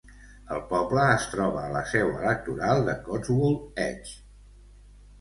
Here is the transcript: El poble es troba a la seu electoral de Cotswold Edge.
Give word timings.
El 0.53 0.63
poble 0.71 1.03
es 1.17 1.27
troba 1.33 1.61
a 1.65 1.69
la 1.77 1.85
seu 1.93 2.11
electoral 2.15 2.85
de 2.91 2.99
Cotswold 3.11 3.89
Edge. 3.89 4.21